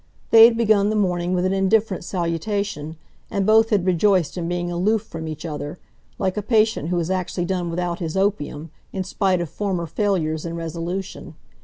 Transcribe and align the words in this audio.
They 0.31 0.45
had 0.45 0.57
begun 0.57 0.89
the 0.89 0.95
morning 0.95 1.35
with 1.35 1.45
an 1.45 1.53
indifferent 1.53 2.03
salutation, 2.03 2.97
and 3.29 3.45
both 3.45 3.69
had 3.69 3.85
rejoiced 3.85 4.35
in 4.35 4.47
being 4.47 4.71
aloof 4.71 5.03
from 5.03 5.27
each 5.27 5.45
other, 5.45 5.77
like 6.17 6.37
a 6.37 6.41
patient 6.41 6.89
who 6.89 6.97
has 6.97 7.11
actually 7.11 7.45
done 7.45 7.69
without 7.69 7.99
his 7.99 8.17
opium, 8.17 8.71
in 8.91 9.03
spite 9.03 9.41
of 9.41 9.49
former 9.51 9.85
failures 9.85 10.43
in 10.43 10.55
resolution. 10.55 11.35